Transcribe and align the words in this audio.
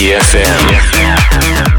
EFM. 0.00 1.69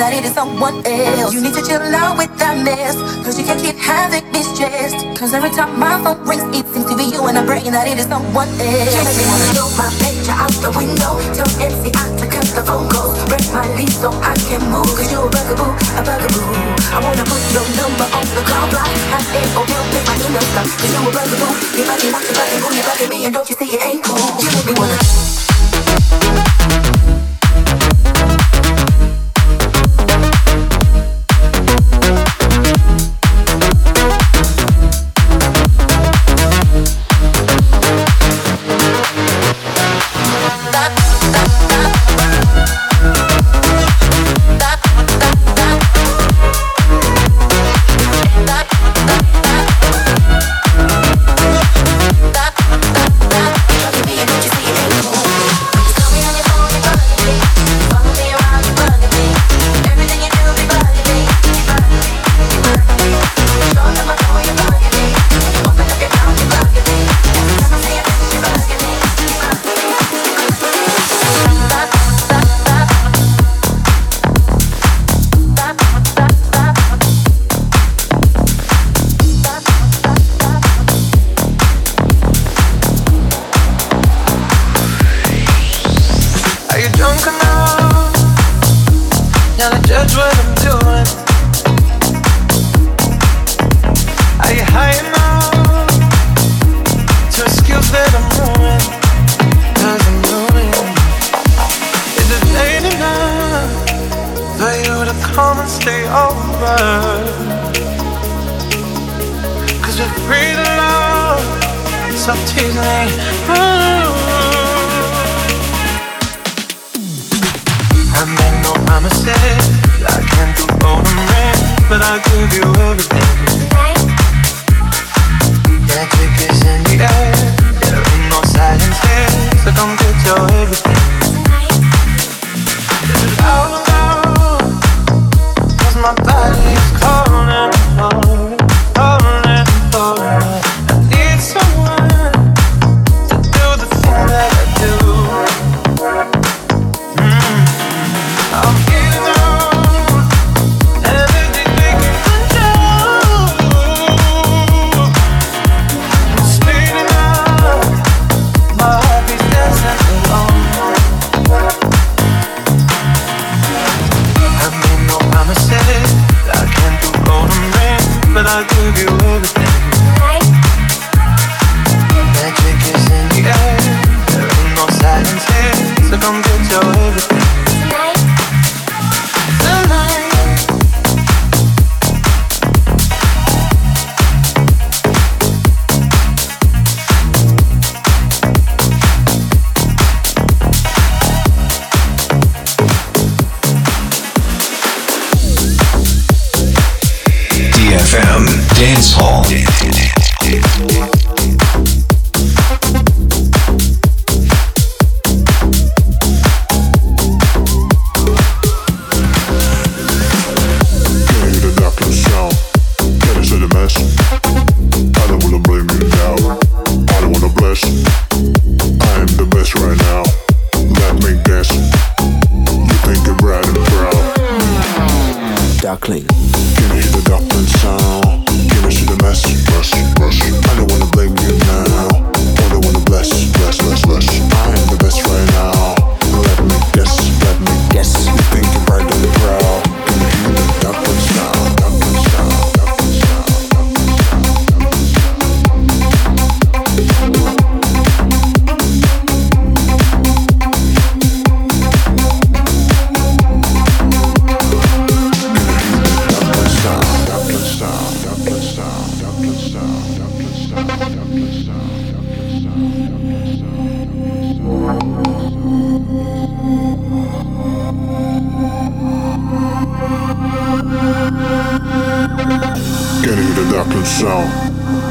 That 0.00 0.16
it 0.16 0.24
is 0.24 0.32
someone 0.32 0.80
else. 0.88 1.34
You 1.36 1.44
need 1.44 1.52
to 1.52 1.60
chill 1.60 1.84
out 1.92 2.16
with 2.16 2.32
that 2.40 2.56
mess. 2.64 2.96
Cause 3.20 3.36
you 3.36 3.44
can't 3.44 3.60
keep 3.60 3.76
having 3.76 4.24
me 4.32 4.40
stressed. 4.40 4.96
Cause 5.12 5.36
every 5.36 5.52
time 5.52 5.76
my 5.76 6.00
phone 6.00 6.24
rings, 6.24 6.40
it 6.56 6.64
seems 6.72 6.88
to 6.88 6.96
be 6.96 7.12
you 7.12 7.20
and 7.28 7.36
I'm 7.36 7.44
praying 7.44 7.68
that 7.76 7.84
it 7.84 8.00
is 8.00 8.08
someone 8.08 8.48
else. 8.48 8.96
You 8.96 9.04
make 9.04 9.20
me 9.20 9.24
wanna 9.28 9.52
throw 9.52 9.68
my 9.76 9.92
picture 10.00 10.32
out 10.32 10.56
the 10.64 10.72
window. 10.72 11.20
Tell 11.36 11.52
MCI 11.60 12.06
to 12.16 12.26
cut 12.32 12.48
the 12.56 12.64
phone 12.64 12.88
calls. 12.88 13.12
Break 13.28 13.44
my 13.52 13.68
lease 13.76 14.00
so 14.00 14.08
I 14.24 14.32
can 14.48 14.64
move. 14.72 14.88
Cause 14.96 15.12
you're 15.12 15.28
a 15.28 15.28
bugaboo, 15.28 15.68
a 15.68 16.00
bugaboo. 16.00 16.48
I 16.96 16.98
wanna 17.04 17.24
put 17.28 17.44
your 17.52 17.66
number 17.76 18.08
on 18.08 18.26
the 18.32 18.42
call 18.48 18.66
block. 18.72 18.88
I 18.88 19.20
said, 19.20 19.52
oh, 19.52 19.68
you 19.68 19.80
make 19.92 20.06
my 20.08 20.16
email 20.16 20.46
stuff. 20.48 20.68
Cause 20.80 20.90
you're 20.96 21.04
a 21.04 21.12
bugaboo. 21.12 21.50
You're 21.76 21.88
bugging, 21.92 22.08
you're 22.08 22.36
bugging, 22.40 22.72
you're 22.72 22.88
bugging 22.88 23.10
me. 23.12 23.18
And 23.28 23.32
don't 23.36 23.48
you 23.52 23.56
see 23.60 23.68
it 23.68 23.84
ain't 23.84 24.00
cool. 24.00 24.16
You 24.16 24.48
make 24.48 24.64
me 24.64 24.74
wanna. 24.80 26.19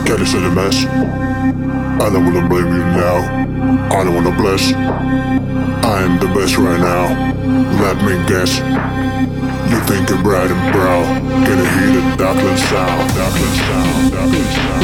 Get 0.09 0.21
us 0.21 0.33
in 0.33 0.43
a 0.43 0.49
mess. 0.49 0.85
I 2.01 2.09
don't 2.09 2.25
wanna 2.25 2.49
blame 2.49 2.65
you 2.65 2.83
now. 2.97 3.21
I 3.93 4.03
don't 4.03 4.15
wanna 4.15 4.35
bless. 4.35 4.73
I 4.73 6.01
am 6.01 6.17
the 6.17 6.25
best 6.33 6.57
right 6.57 6.79
now. 6.81 7.13
Let 7.77 8.01
me 8.01 8.17
guess. 8.25 8.57
You 9.69 9.79
think 9.85 10.09
you're 10.09 10.23
bright 10.23 10.49
and 10.49 10.73
brow. 10.73 11.03
Can 11.45 11.61
I 11.61 11.69
hear 11.77 11.93
the 11.93 12.01
Dublin 12.17 12.57
sound. 12.57 13.13
Dublin 13.13 13.53
sound. 13.53 14.09
Dublin 14.09 14.49
sound. 14.49 14.79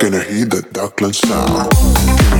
Gonna 0.00 0.22
hear 0.22 0.46
the 0.46 0.62
Dublin 0.72 1.12
sound. 1.12 2.39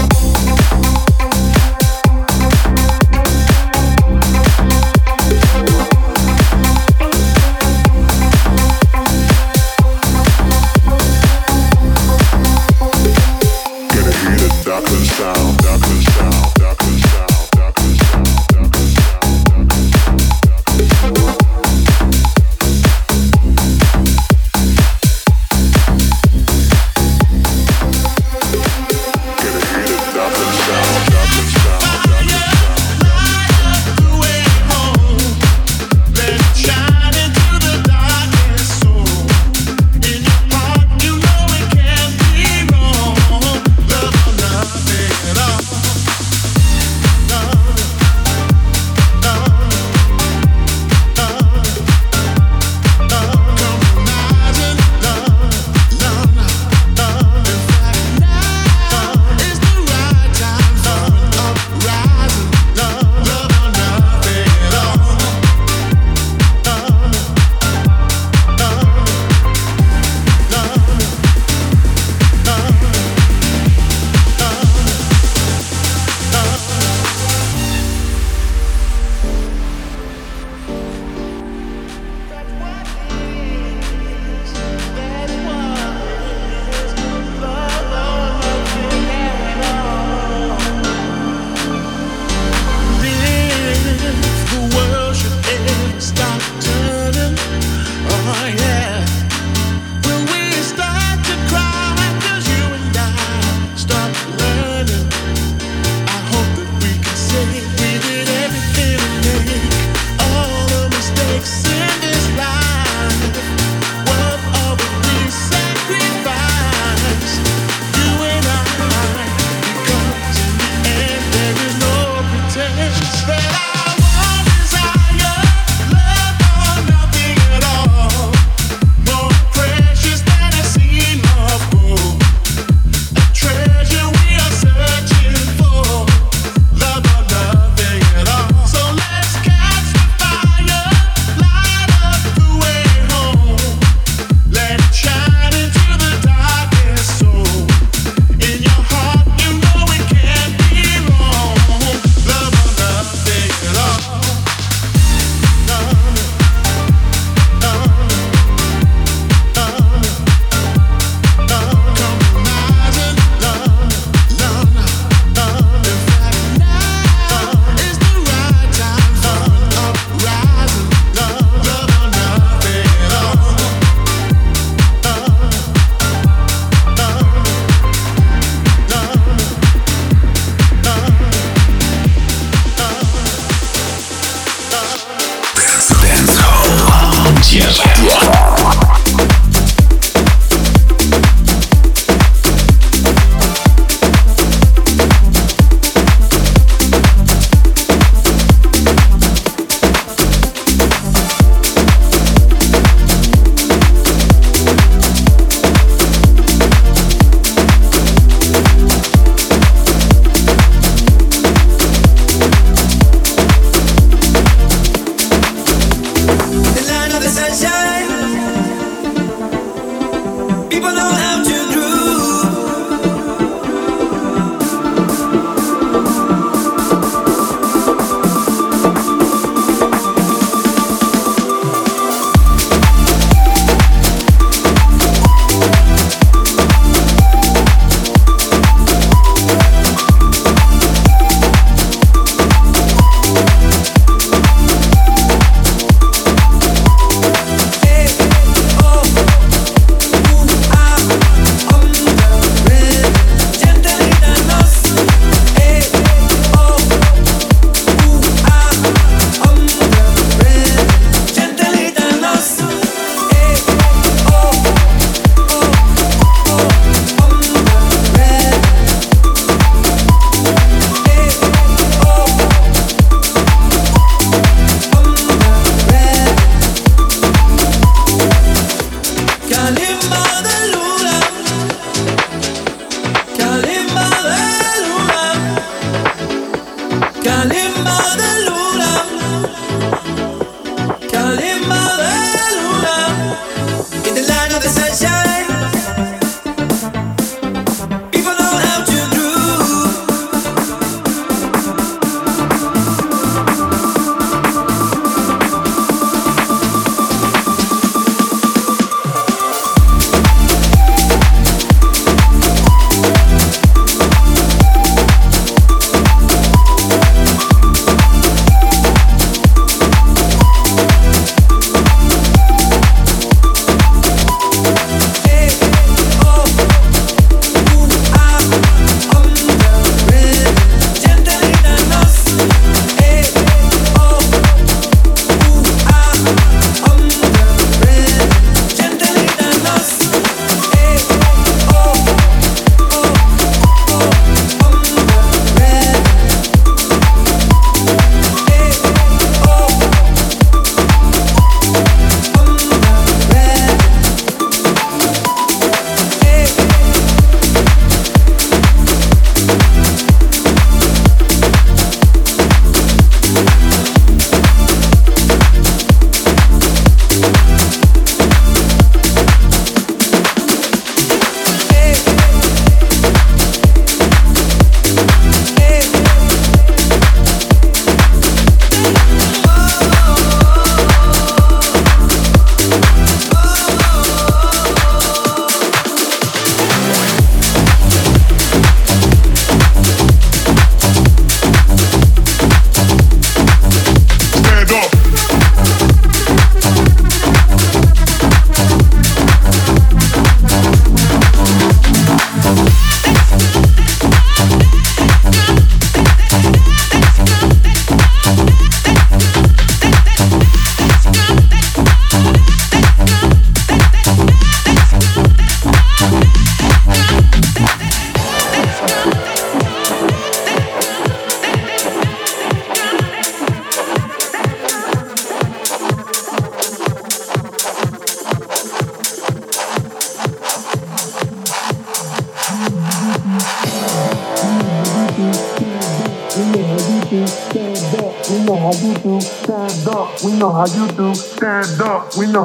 under 294.53 294.67
the 294.67 294.69
sunshine. 294.69 295.10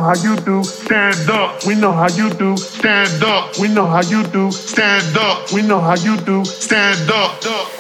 How 0.07 0.15
you 0.23 0.37
do. 0.37 0.63
Stand 0.63 1.29
up, 1.31 1.65
we 1.67 1.75
know 1.75 1.93
how 1.93 2.09
you 2.09 2.31
do. 2.31 2.57
Stand 2.57 3.25
up, 3.25 3.59
we 3.59 3.67
know 3.67 3.87
how 3.87 4.03
you 4.03 4.23
do. 4.29 4.53
Stand 4.53 5.17
up, 5.17 5.53
we 5.53 5.63
know 5.63 5.81
how 5.81 5.97
you 5.97 6.17
do. 6.19 6.45
Stand 6.45 7.11
up. 7.11 7.76